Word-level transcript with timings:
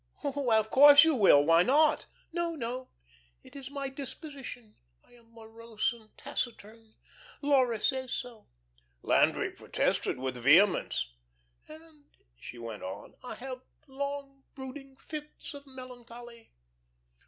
Why, 0.23 0.57
of 0.57 0.71
course 0.71 1.03
you 1.03 1.13
will. 1.13 1.45
Why 1.45 1.61
not?" 1.61 2.07
"No, 2.33 2.55
no. 2.55 2.89
It 3.43 3.55
is 3.55 3.69
my 3.69 3.87
disposition. 3.87 4.73
I 5.03 5.11
am 5.13 5.31
morose 5.31 5.93
and 5.93 6.09
taciturn. 6.17 6.95
Laura 7.43 7.79
says 7.79 8.11
so." 8.11 8.47
Landry 9.03 9.51
protested 9.51 10.17
with 10.17 10.37
vehemence. 10.37 11.13
"And," 11.67 12.05
she 12.35 12.57
went 12.57 12.81
on, 12.81 13.13
"I 13.23 13.35
have 13.35 13.61
long, 13.85 14.41
brooding 14.55 14.97
fits 14.97 15.53
of 15.53 15.67
melancholy." 15.67 16.51